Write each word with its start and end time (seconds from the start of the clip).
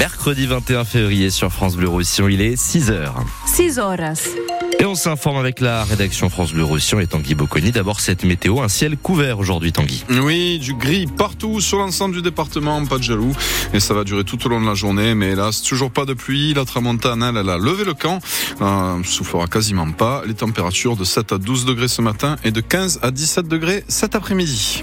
Mercredi 0.00 0.46
21 0.46 0.86
février 0.86 1.28
sur 1.28 1.52
France 1.52 1.76
Bleu 1.76 1.86
Roussillon, 1.86 2.28
il 2.28 2.40
est 2.40 2.54
6h. 2.54 3.12
6 3.44 3.78
horas. 3.78 4.30
Et 4.78 4.86
on 4.86 4.94
s'informe 4.94 5.36
avec 5.36 5.60
la 5.60 5.84
rédaction 5.84 6.30
France 6.30 6.54
Bleu 6.54 6.64
Roussillon 6.64 7.00
et 7.00 7.06
Tanguy 7.06 7.34
Bocconi. 7.34 7.70
D'abord 7.70 8.00
cette 8.00 8.24
météo, 8.24 8.62
un 8.62 8.68
ciel 8.68 8.96
couvert 8.96 9.38
aujourd'hui 9.38 9.72
Tanguy. 9.72 10.02
Oui, 10.08 10.58
du 10.58 10.72
gris 10.72 11.04
partout 11.06 11.60
sur 11.60 11.76
l'ensemble 11.76 12.14
du 12.14 12.22
département, 12.22 12.82
pas 12.86 12.96
de 12.96 13.02
jaloux. 13.02 13.36
Et 13.74 13.80
ça 13.80 13.92
va 13.92 14.04
durer 14.04 14.24
tout 14.24 14.42
au 14.46 14.48
long 14.48 14.62
de 14.62 14.66
la 14.66 14.72
journée. 14.72 15.14
Mais 15.14 15.32
hélas, 15.32 15.60
toujours 15.60 15.90
pas 15.90 16.06
de 16.06 16.14
pluie. 16.14 16.54
La 16.54 16.64
tramontane, 16.64 17.22
elle, 17.22 17.36
elle 17.36 17.50
a 17.50 17.58
levé 17.58 17.84
le 17.84 17.92
camp. 17.92 18.20
Euh, 18.62 19.04
soufflera 19.04 19.48
quasiment 19.48 19.92
pas. 19.92 20.22
Les 20.26 20.32
températures 20.32 20.96
de 20.96 21.04
7 21.04 21.32
à 21.32 21.36
12 21.36 21.66
degrés 21.66 21.88
ce 21.88 22.00
matin 22.00 22.36
et 22.42 22.52
de 22.52 22.62
15 22.62 23.00
à 23.02 23.10
17 23.10 23.48
degrés 23.48 23.84
cet 23.86 24.14
après-midi. 24.14 24.82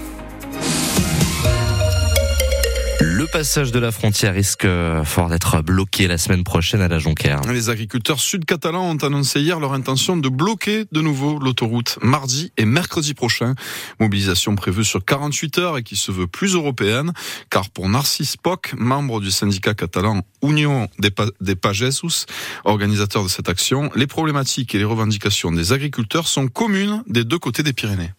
Le 3.00 3.26
passage 3.26 3.70
de 3.70 3.78
la 3.78 3.92
frontière 3.92 4.34
risque 4.34 4.66
fort 5.04 5.28
d'être 5.28 5.62
bloqué 5.62 6.08
la 6.08 6.18
semaine 6.18 6.42
prochaine 6.42 6.80
à 6.80 6.88
la 6.88 6.98
Jonquière. 6.98 7.40
Les 7.52 7.70
agriculteurs 7.70 8.18
sud-catalans 8.18 8.90
ont 8.90 8.96
annoncé 8.96 9.40
hier 9.40 9.60
leur 9.60 9.72
intention 9.72 10.16
de 10.16 10.28
bloquer 10.28 10.84
de 10.90 11.00
nouveau 11.00 11.38
l'autoroute 11.38 11.98
mardi 12.02 12.52
et 12.56 12.64
mercredi 12.64 13.14
prochain. 13.14 13.54
Mobilisation 14.00 14.56
prévue 14.56 14.84
sur 14.84 15.04
48 15.04 15.58
heures 15.58 15.78
et 15.78 15.84
qui 15.84 15.94
se 15.94 16.10
veut 16.10 16.26
plus 16.26 16.54
européenne, 16.54 17.12
car 17.50 17.70
pour 17.70 17.88
Narcisse 17.88 18.36
Poc, 18.36 18.74
membre 18.76 19.20
du 19.20 19.30
syndicat 19.30 19.74
catalan 19.74 20.22
Union 20.42 20.88
des, 20.98 21.10
pa 21.10 21.26
des 21.40 21.54
Pagesos, 21.54 22.26
organisateur 22.64 23.22
de 23.22 23.28
cette 23.28 23.48
action, 23.48 23.90
les 23.94 24.08
problématiques 24.08 24.74
et 24.74 24.78
les 24.78 24.84
revendications 24.84 25.52
des 25.52 25.72
agriculteurs 25.72 26.26
sont 26.26 26.48
communes 26.48 27.04
des 27.06 27.22
deux 27.22 27.38
côtés 27.38 27.62
des 27.62 27.72
Pyrénées. 27.72 28.10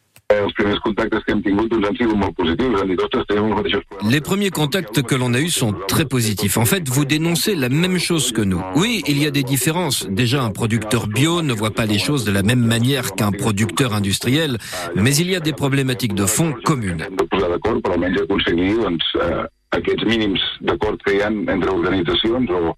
Les 4.09 4.22
premiers 4.22 4.52
contacts 4.52 5.02
que 5.02 5.16
l'on 5.16 5.33
a 5.33 5.39
eus 5.39 5.49
sont 5.49 5.73
très 5.88 6.05
positifs. 6.05 6.58
En 6.58 6.66
fait, 6.66 6.88
vous 6.88 7.05
dénoncez 7.05 7.55
la 7.55 7.69
même 7.69 7.97
chose 7.97 8.31
que 8.31 8.41
nous. 8.41 8.61
Oui, 8.75 9.03
il 9.08 9.17
y 9.21 9.25
a 9.25 9.31
des 9.31 9.41
différences. 9.41 10.08
Déjà, 10.08 10.44
un 10.44 10.52
producteur 10.52 11.08
bio 11.08 11.41
ne 11.41 11.53
voit 11.53 11.71
pas 11.71 11.88
les 11.88 11.97
choses 11.97 12.25
de 12.25 12.31
la 12.31 12.44
même 12.44 12.63
manière 12.63 13.16
qu'un 13.16 13.31
producteur 13.31 13.94
industriel, 13.94 14.58
mais 14.95 15.16
il 15.16 15.31
y 15.31 15.36
a 15.36 15.39
des 15.39 15.53
problématiques 15.53 16.13
de 16.13 16.25
fond 16.25 16.53
communes. 16.64 17.08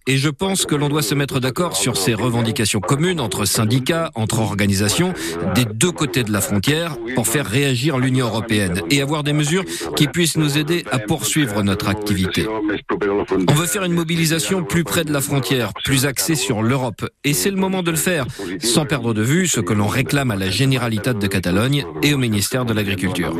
Et 0.07 0.17
je 0.17 0.29
pense 0.29 0.65
que 0.65 0.75
l'on 0.75 0.89
doit 0.89 1.01
se 1.01 1.15
mettre 1.15 1.39
d'accord 1.39 1.75
sur 1.77 1.95
ces 1.95 2.13
revendications 2.13 2.81
communes 2.81 3.21
entre 3.21 3.45
syndicats, 3.45 4.11
entre 4.15 4.39
organisations, 4.39 5.13
des 5.55 5.65
deux 5.65 5.91
côtés 5.91 6.23
de 6.23 6.31
la 6.31 6.41
frontière, 6.41 6.97
pour 7.15 7.27
faire 7.27 7.45
réagir 7.45 7.97
l'Union 7.97 8.27
européenne 8.27 8.81
et 8.89 9.01
avoir 9.01 9.23
des 9.23 9.33
mesures 9.33 9.63
qui 9.95 10.07
puissent 10.07 10.37
nous 10.37 10.57
aider 10.57 10.83
à 10.91 10.99
poursuivre 10.99 11.63
notre 11.63 11.87
activité. 11.87 12.45
On 12.47 13.53
veut 13.53 13.67
faire 13.67 13.83
une 13.83 13.93
mobilisation 13.93 14.63
plus 14.63 14.83
près 14.83 15.05
de 15.05 15.13
la 15.13 15.21
frontière, 15.21 15.71
plus 15.85 16.05
axée 16.05 16.35
sur 16.35 16.61
l'Europe. 16.61 17.05
Et 17.23 17.33
c'est 17.33 17.51
le 17.51 17.57
moment 17.57 17.83
de 17.83 17.91
le 17.91 17.97
faire, 17.97 18.25
sans 18.59 18.85
perdre 18.85 19.13
de 19.13 19.21
vue 19.21 19.47
ce 19.47 19.61
que 19.61 19.73
l'on 19.73 19.87
réclame 19.87 20.31
à 20.31 20.35
la 20.35 20.49
Généralitat 20.49 21.13
de 21.13 21.27
Catalogne 21.27 21.85
et 22.03 22.13
au 22.13 22.17
ministère 22.17 22.65
de 22.65 22.73
l'Agriculture. 22.73 23.33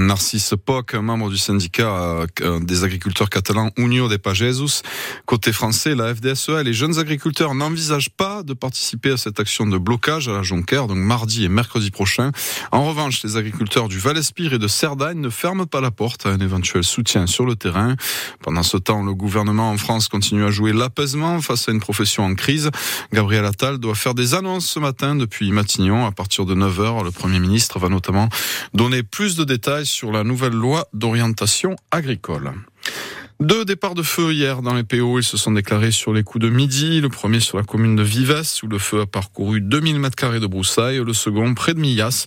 Narcisse 0.00 0.54
Poc, 0.64 0.94
membre 0.94 1.30
du 1.30 1.38
syndicat 1.38 2.26
euh, 2.40 2.60
des 2.60 2.84
agriculteurs 2.84 3.30
catalans 3.30 3.70
Union 3.76 4.08
des 4.08 4.18
Pagesos. 4.18 4.82
Côté 5.26 5.52
français, 5.52 5.94
la 5.94 6.14
FDSEA 6.14 6.60
et 6.60 6.64
les 6.64 6.72
jeunes 6.72 6.98
agriculteurs 6.98 7.54
n'envisagent 7.54 8.10
pas 8.10 8.42
de 8.42 8.54
participer 8.54 9.12
à 9.12 9.16
cette 9.16 9.38
action 9.38 9.66
de 9.66 9.78
blocage 9.78 10.28
à 10.28 10.32
la 10.32 10.42
Jonquère, 10.42 10.86
donc 10.88 10.98
mardi 10.98 11.44
et 11.44 11.48
mercredi 11.48 11.90
prochain. 11.90 12.32
En 12.72 12.84
revanche, 12.84 13.22
les 13.22 13.36
agriculteurs 13.36 13.88
du 13.88 13.98
Val-Espire 13.98 14.54
et 14.54 14.58
de 14.58 14.68
Cerdagne 14.68 15.20
ne 15.20 15.30
ferment 15.30 15.66
pas 15.66 15.80
la 15.80 15.90
porte 15.90 16.26
à 16.26 16.30
un 16.30 16.38
éventuel 16.38 16.82
soutien 16.82 17.26
sur 17.26 17.46
le 17.46 17.54
terrain. 17.54 17.94
Pendant 18.42 18.62
ce 18.62 18.76
temps, 18.76 19.02
le 19.02 19.14
gouvernement 19.14 19.70
en 19.70 19.78
France 19.78 20.08
continue 20.08 20.44
à 20.44 20.50
jouer 20.50 20.72
l'apaisement 20.72 21.40
face 21.40 21.68
à 21.68 21.72
une 21.72 21.80
profession 21.80 22.24
en 22.24 22.34
crise. 22.34 22.70
Gabriel 23.12 23.44
Attal 23.44 23.78
doit 23.78 23.94
faire 23.94 24.14
des 24.14 24.34
annonces 24.34 24.66
ce 24.66 24.80
matin 24.80 25.14
depuis 25.14 25.52
Matignon. 25.52 26.06
À 26.06 26.12
partir 26.12 26.46
de 26.46 26.54
9h, 26.54 27.04
le 27.04 27.10
Premier 27.10 27.38
ministre 27.38 27.78
va 27.78 27.88
notamment 27.88 28.28
donner 28.72 29.02
plus 29.02 29.36
de 29.36 29.44
détails 29.44 29.83
sur 29.84 30.12
la 30.12 30.24
nouvelle 30.24 30.52
loi 30.52 30.88
d'orientation 30.92 31.76
agricole. 31.90 32.52
Deux 33.40 33.64
départs 33.64 33.94
de 33.94 34.02
feu 34.02 34.32
hier 34.32 34.62
dans 34.62 34.74
les 34.74 34.84
PO. 34.84 35.18
Ils 35.18 35.24
se 35.24 35.36
sont 35.36 35.50
déclarés 35.50 35.90
sur 35.90 36.12
les 36.12 36.22
coups 36.22 36.44
de 36.44 36.48
midi. 36.48 37.00
Le 37.00 37.08
premier 37.08 37.40
sur 37.40 37.58
la 37.58 37.64
commune 37.64 37.96
de 37.96 38.02
Vives, 38.02 38.42
où 38.62 38.68
le 38.68 38.78
feu 38.78 39.00
a 39.00 39.06
parcouru 39.06 39.60
2000 39.60 39.98
mètres 39.98 40.14
carrés 40.14 40.38
de 40.38 40.46
broussailles. 40.46 41.02
Le 41.04 41.12
second 41.12 41.52
près 41.54 41.74
de 41.74 41.80
Millas, 41.80 42.26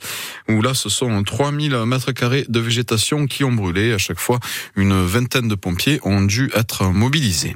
où 0.50 0.62
là, 0.62 0.74
ce 0.74 0.90
sont 0.90 1.24
3000 1.24 1.86
mètres 1.86 2.12
carrés 2.12 2.46
de 2.50 2.60
végétation 2.60 3.26
qui 3.26 3.46
ont 3.46 3.54
brûlé. 3.54 3.94
À 3.94 3.98
chaque 3.98 4.20
fois, 4.20 4.40
une 4.76 5.02
vingtaine 5.02 5.48
de 5.48 5.56
pompiers 5.56 6.00
ont 6.04 6.22
dû 6.22 6.52
être 6.54 6.84
mobilisés. 6.84 7.56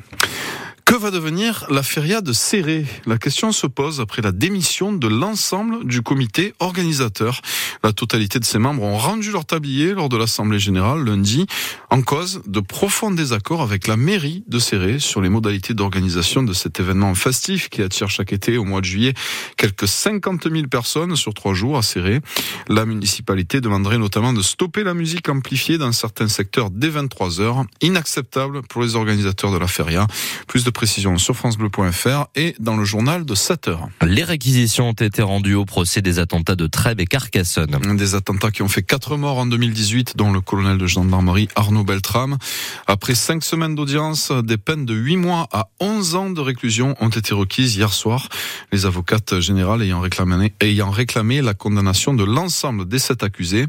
Que 0.91 0.97
va 0.97 1.09
devenir 1.09 1.68
la 1.69 1.84
feria 1.84 2.19
de 2.19 2.34
Serré? 2.34 2.85
La 3.06 3.18
question 3.18 3.53
se 3.53 3.66
pose 3.66 4.02
après 4.02 4.22
la 4.22 4.34
démission 4.34 4.91
de 4.91 5.07
l'ensemble 5.07 5.85
du 5.85 6.02
comité 6.02 6.53
organisateur. 6.59 7.40
La 7.81 7.94
totalité 7.94 8.40
de 8.40 8.44
ses 8.44 8.59
membres 8.59 8.84
ont 8.84 8.97
rendu 8.97 9.31
leur 9.31 9.46
tablier 9.46 9.94
lors 9.94 10.09
de 10.09 10.18
l'Assemblée 10.18 10.59
générale 10.59 11.06
lundi 11.06 11.47
en 11.91 12.02
cause 12.02 12.41
de 12.46 12.59
profonds 12.59 13.09
désaccords 13.09 13.62
avec 13.62 13.88
la 13.88 13.96
mairie 13.96 14.44
de 14.47 14.59
Serré 14.59 15.00
sur 15.00 15.22
les 15.22 15.29
modalités 15.29 15.74
d'organisation 15.74 16.44
de 16.44 16.52
cet 16.52 16.81
événement 16.81 17.16
festif 17.16 17.69
qui 17.69 17.81
attire 17.81 18.09
chaque 18.09 18.34
été 18.34 18.58
au 18.58 18.66
mois 18.66 18.81
de 18.81 18.85
juillet 18.85 19.13
quelques 19.61 19.88
50 19.88 20.51
000 20.51 20.66
personnes 20.66 21.16
sur 21.16 21.35
trois 21.35 21.53
jours 21.53 21.77
à 21.77 21.83
Serré. 21.83 22.19
La 22.67 22.88
municipalité 22.88 23.61
demanderait 23.61 23.99
notamment 23.99 24.33
de 24.33 24.41
stopper 24.41 24.83
la 24.83 24.95
musique 24.95 25.29
amplifiée 25.29 25.77
dans 25.77 25.91
certains 25.91 26.27
secteurs 26.27 26.72
dès 26.72 26.89
23 26.89 27.41
heures. 27.41 27.66
Inacceptable 27.79 28.63
pour 28.63 28.81
les 28.81 28.95
organisateurs 28.95 29.51
de 29.51 29.59
la 29.59 29.67
feria. 29.67 30.07
Plus 30.47 30.63
de 30.63 30.72
précision 30.72 31.19
sur 31.19 31.35
francebleu.fr 31.35 32.25
et 32.33 32.55
dans 32.59 32.75
le 32.75 32.83
journal 32.85 33.23
de 33.23 33.35
7 33.35 33.67
heures. 33.67 33.88
Les 34.01 34.23
réquisitions 34.23 34.89
ont 34.89 34.94
été 34.94 35.22
rendues 35.22 35.53
au 35.53 35.66
procès 35.66 36.01
des 36.01 36.17
attentats 36.17 36.55
de 36.55 36.66
Trèbes 36.66 36.99
et 36.99 37.05
Carcassonne. 37.05 37.78
Des 37.95 38.16
attentats 38.16 38.49
qui 38.49 38.63
ont 38.63 38.67
fait 38.67 38.81
4 38.81 39.16
morts 39.16 39.38
en 39.38 39.45
2018, 39.45 40.17
dont 40.17 40.31
le 40.31 40.41
colonel 40.41 40.79
de 40.79 40.88
gendarmerie 40.88 41.49
Arnaud 41.55 41.83
Beltrame. 41.83 42.39
Après 42.88 43.13
5 43.13 43.43
semaines 43.43 43.75
d'audience, 43.75 44.31
des 44.31 44.57
peines 44.57 44.88
de 44.88 44.95
8 44.95 45.17
mois 45.17 45.47
à 45.51 45.69
11 45.79 46.16
ans 46.16 46.29
de 46.31 46.41
réclusion 46.41 46.95
ont 46.99 47.09
été 47.09 47.35
requises 47.35 47.75
hier 47.75 47.93
soir. 47.93 48.28
Les 48.72 48.88
avocates 48.88 49.39
ayant 49.57 50.00
réclamé, 50.00 50.53
ayant 50.62 50.89
réclamé 50.89 51.41
la 51.41 51.53
condamnation 51.53 52.13
de 52.13 52.23
l'ensemble 52.23 52.88
des 52.88 53.00
7 53.00 53.23
accusés. 53.23 53.67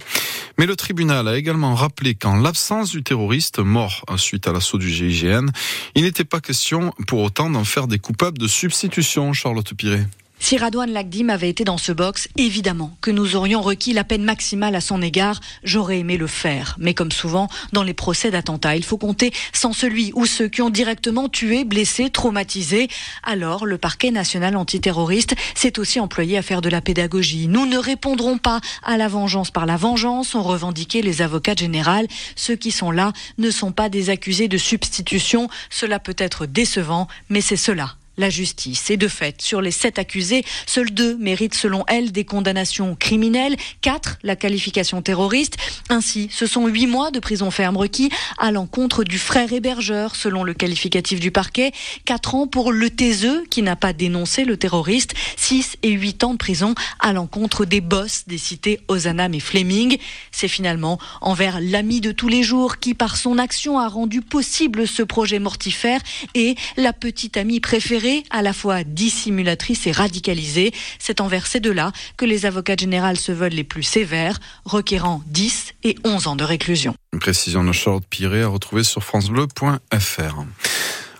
Mais 0.59 0.66
le 0.66 0.76
tribunal 0.76 1.28
a 1.28 1.37
également 1.37 1.75
rappelé 1.75 2.15
qu'en 2.15 2.37
l'absence 2.37 2.91
du 2.91 3.03
terroriste 3.03 3.59
mort 3.59 4.04
suite 4.16 4.47
à 4.47 4.53
l'assaut 4.53 4.78
du 4.78 4.91
GIGN, 4.91 5.47
il 5.94 6.03
n'était 6.03 6.25
pas 6.25 6.41
question 6.41 6.92
pour 7.06 7.21
autant 7.22 7.50
d'en 7.50 7.65
faire 7.65 7.87
des 7.87 7.98
coupables 7.98 8.38
de 8.38 8.47
substitution, 8.47 9.32
Charlotte 9.32 9.75
Piré. 9.75 10.00
Si 10.44 10.58
Radouane 10.58 10.91
Lagdim 10.91 11.28
avait 11.28 11.48
été 11.48 11.62
dans 11.62 11.78
ce 11.78 11.92
box, 11.92 12.28
évidemment 12.36 12.97
que 13.00 13.12
nous 13.12 13.36
aurions 13.36 13.62
requis 13.62 13.92
la 13.92 14.03
peine 14.03 14.25
maximale 14.25 14.75
à 14.75 14.80
son 14.80 15.00
égard. 15.00 15.41
J'aurais 15.62 16.00
aimé 16.00 16.16
le 16.16 16.26
faire. 16.26 16.75
Mais 16.80 16.94
comme 16.94 17.12
souvent, 17.12 17.48
dans 17.72 17.84
les 17.84 17.94
procès 17.94 18.32
d'attentat, 18.32 18.75
il 18.75 18.84
faut 18.84 18.98
compter 18.98 19.32
sans 19.53 19.72
celui 19.72 20.10
ou 20.16 20.26
ceux 20.26 20.48
qui 20.48 20.60
ont 20.60 20.69
directement 20.69 21.28
tué, 21.28 21.62
blessé, 21.64 22.10
traumatisé. 22.10 22.88
Alors, 23.22 23.66
le 23.66 23.78
parquet 23.78 24.10
national 24.10 24.56
antiterroriste 24.56 25.36
s'est 25.54 25.78
aussi 25.78 26.00
employé 26.00 26.36
à 26.36 26.42
faire 26.42 26.60
de 26.60 26.69
la 26.69 26.80
pédagogie. 26.80 27.47
Nous 27.47 27.64
ne 27.64 27.78
répondrons 27.78 28.36
pas 28.36 28.60
à 28.82 28.97
la 28.97 29.06
vengeance 29.06 29.53
par 29.53 29.65
la 29.65 29.77
vengeance, 29.77 30.34
ont 30.34 30.42
revendiqué 30.42 31.03
les 31.03 31.22
avocats 31.22 31.54
généraux. 31.54 32.09
Ceux 32.34 32.56
qui 32.56 32.72
sont 32.72 32.91
là 32.91 33.12
ne 33.38 33.50
sont 33.53 33.71
pas 33.71 33.88
des 33.88 34.10
accusés 34.10 34.48
de 34.48 34.59
substitution. 34.59 35.48
Cela 35.71 36.00
peut 36.00 36.16
être 36.18 36.47
décevant, 36.47 37.06
mais 37.28 37.41
c'est 37.41 37.56
cela 37.56 37.95
la 38.16 38.30
justice. 38.30 38.91
Et 38.91 38.97
de 38.97 39.09
fait, 39.09 39.41
sur 39.41 39.60
les 39.60 39.70
sept 39.70 39.98
accusés, 39.98 40.44
seuls 40.66 40.91
deux 40.91 41.16
méritent 41.16 41.54
selon 41.54 41.84
elle 41.88 42.12
des 42.12 42.24
condamnations 42.24 42.94
criminelles, 42.94 43.56
quatre 43.80 44.18
la 44.22 44.36
qualification 44.36 45.03
terroriste. 45.03 45.56
Ainsi, 45.88 46.28
ce 46.30 46.47
sont 46.47 46.66
huit 46.66 46.86
mois 46.86 47.10
de 47.10 47.20
prison 47.20 47.50
ferme 47.50 47.76
requis 47.76 48.10
à 48.38 48.53
l'encontre 48.53 49.04
du 49.04 49.18
frère 49.18 49.53
hébergeur, 49.53 50.14
selon 50.16 50.44
le 50.44 50.54
qualificatif 50.54 51.20
du 51.20 51.30
parquet, 51.30 51.72
quatre 52.04 52.34
ans 52.34 52.47
pour 52.47 52.72
le 52.72 52.88
TSE 52.88 53.48
qui 53.50 53.62
n'a 53.62 53.76
pas 53.76 53.92
dénoncé 53.92 54.44
le 54.44 54.56
terroriste, 54.56 55.14
six 55.36 55.76
et 55.82 55.91
huit 55.91 56.22
ans 56.24 56.32
de 56.32 56.38
prison 56.38 56.74
à 57.00 57.12
l'encontre 57.12 57.64
des 57.64 57.80
boss 57.80 58.24
des 58.26 58.38
cités 58.38 58.80
Ozanam 58.88 59.34
et 59.34 59.41
Fleming. 59.41 59.98
C'est 60.30 60.48
finalement 60.48 60.98
envers 61.20 61.60
l'ami 61.60 62.00
de 62.00 62.12
tous 62.12 62.28
les 62.28 62.42
jours 62.42 62.78
qui, 62.78 62.94
par 62.94 63.16
son 63.16 63.38
action, 63.38 63.78
a 63.78 63.88
rendu 63.88 64.20
possible 64.20 64.86
ce 64.86 65.03
projet 65.03 65.38
mortifère 65.38 66.00
et 66.34 66.56
la 66.76 66.92
petite 66.92 67.36
amie 67.36 67.60
préférée 67.60 68.02
à 68.31 68.43
la 68.43 68.53
fois 68.53 68.84
dissimulatrice 68.84 69.87
et 69.87 69.93
radicalisée. 69.93 70.72
C'est 70.99 71.21
envers 71.21 71.47
ces 71.47 71.60
deux-là 71.60 71.93
que 72.16 72.25
les 72.25 72.47
avocats 72.47 72.77
généraux 72.77 73.15
se 73.15 73.33
veulent 73.33 73.53
les 73.53 73.65
plus 73.65 73.83
sévères, 73.83 74.39
requérant 74.65 75.22
10 75.27 75.75
et 75.84 75.97
11 76.04 76.27
ans 76.27 76.37
de 76.37 76.45
réclusion. 76.45 76.95
Une 77.13 77.21
précision 77.21 77.65
de 77.65 77.72
Charlotte 77.72 78.04
Piré 78.09 78.43
à 78.43 78.49
retrouver 78.49 78.84
sur 78.84 79.03
francebleu.fr. 79.03 80.45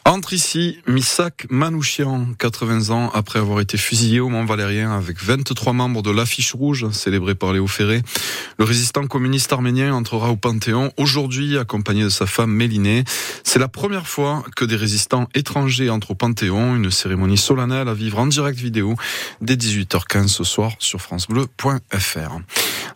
Entre 0.05 0.33
ici 0.33 0.79
Misak 0.89 1.47
Manouchian, 1.49 2.27
80 2.39 2.91
ans 2.91 3.11
après 3.15 3.39
avoir 3.39 3.61
été 3.61 3.79
fusillé 3.79 4.19
au 4.19 4.29
Mont 4.29 4.45
Valérien 4.45 4.91
avec 4.91 5.23
23 5.23 5.73
membres 5.73 6.03
de 6.03 6.11
l'affiche 6.11 6.55
rouge 6.55 6.91
célébrée 6.91 7.37
par 7.37 7.53
Léo 7.53 7.69
Ferré. 7.69 8.03
Le 8.59 8.65
résistant 8.65 9.07
communiste 9.07 9.53
arménien 9.53 9.95
entrera 9.95 10.31
au 10.31 10.37
Panthéon 10.37 10.93
aujourd'hui 10.97 11.57
accompagné 11.57 12.03
de 12.03 12.09
sa 12.09 12.27
femme 12.27 12.51
Mélinée. 12.51 13.05
C'est 13.45 13.61
la 13.61 13.69
première 13.69 14.09
fois 14.09 14.43
que 14.57 14.65
des 14.65 14.77
résistants 14.77 15.29
étrangers 15.35 15.89
entrent 15.89 16.11
au 16.11 16.15
Panthéon, 16.17 16.75
une 16.75 16.91
cérémonie 16.91 17.39
solennelle 17.39 17.89
à 17.89 17.95
vivre 17.95 18.19
en 18.19 18.27
direct 18.27 18.59
vidéo 18.59 18.97
dès 19.41 19.55
18h15 19.55 20.27
ce 20.27 20.43
soir 20.43 20.73
sur 20.81 21.01
francebleu.fr. 21.01 22.39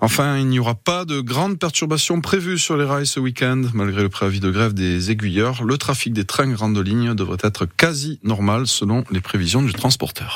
Enfin, 0.00 0.36
il 0.38 0.48
n'y 0.48 0.58
aura 0.58 0.74
pas 0.74 1.04
de 1.04 1.20
grandes 1.20 1.58
perturbations 1.58 2.20
prévues 2.20 2.58
sur 2.58 2.76
les 2.76 2.84
rails 2.84 3.06
ce 3.06 3.20
week-end. 3.20 3.62
Malgré 3.74 4.02
le 4.02 4.08
préavis 4.08 4.40
de 4.40 4.50
grève 4.50 4.74
des 4.74 5.10
aiguilleurs, 5.10 5.62
le 5.62 5.78
trafic 5.78 6.12
des 6.12 6.24
trains 6.24 6.46
grande 6.50 6.78
ligne 6.78 6.95
devrait 7.14 7.36
être 7.42 7.66
quasi 7.66 8.18
normal 8.22 8.66
selon 8.66 9.04
les 9.10 9.20
prévisions 9.20 9.62
du 9.62 9.72
transporteur. 9.72 10.34